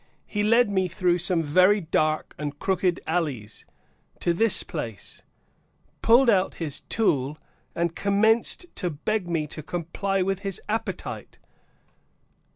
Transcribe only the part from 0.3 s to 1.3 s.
led me through